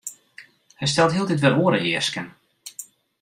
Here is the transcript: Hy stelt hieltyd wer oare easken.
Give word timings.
Hy 0.79 0.85
stelt 0.89 1.13
hieltyd 1.15 1.43
wer 1.43 1.57
oare 1.63 1.79
easken. 1.91 2.27